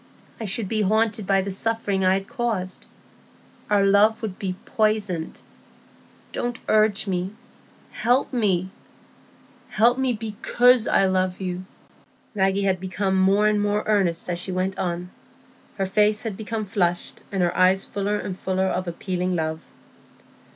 [0.39, 2.87] I should be haunted by the suffering I had caused.
[3.69, 5.41] Our love would be poisoned.
[6.31, 7.35] Don't urge me;
[7.91, 11.65] help me,—help me, because I love you."
[12.33, 15.11] Maggie had become more and more earnest as she went on;
[15.77, 19.61] her face had become flushed, and her eyes fuller and fuller of appealing love.